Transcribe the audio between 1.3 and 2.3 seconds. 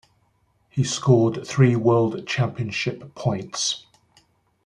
three World